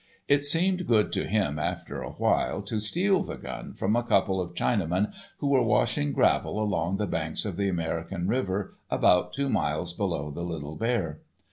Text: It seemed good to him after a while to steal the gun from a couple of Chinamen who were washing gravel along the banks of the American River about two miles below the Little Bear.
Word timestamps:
It 0.27 0.43
seemed 0.43 0.87
good 0.87 1.11
to 1.13 1.27
him 1.27 1.59
after 1.59 2.01
a 2.01 2.09
while 2.09 2.63
to 2.63 2.79
steal 2.79 3.21
the 3.21 3.37
gun 3.37 3.73
from 3.75 3.95
a 3.95 4.01
couple 4.01 4.41
of 4.41 4.55
Chinamen 4.55 5.13
who 5.37 5.47
were 5.49 5.61
washing 5.61 6.11
gravel 6.11 6.59
along 6.59 6.97
the 6.97 7.05
banks 7.05 7.45
of 7.45 7.55
the 7.55 7.69
American 7.69 8.27
River 8.27 8.73
about 8.89 9.31
two 9.31 9.47
miles 9.47 9.93
below 9.93 10.31
the 10.31 10.41
Little 10.43 10.75
Bear. 10.75 11.19